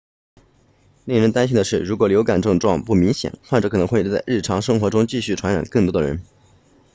[1.05, 6.23] 令人担心的是如果流感症状不明显患者可能会在日常生活中继续传染更多的人